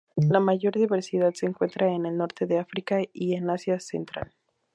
La 0.31 0.39
mayor 0.39 0.73
diversidad 0.73 1.35
se 1.35 1.45
encuentra 1.45 1.93
en 1.93 2.07
el 2.07 2.17
norte 2.17 2.47
de 2.47 2.57
África 2.57 3.01
y 3.13 3.35
en 3.35 3.51
Asia 3.51 3.79
central. 3.79 4.31